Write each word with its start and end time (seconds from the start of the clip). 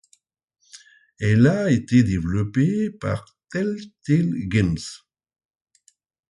Elle 1.19 1.45
a 1.45 1.69
été 1.69 2.01
développée 2.01 2.89
par 2.89 3.37
Telltale 3.51 4.33
Games. 4.47 4.75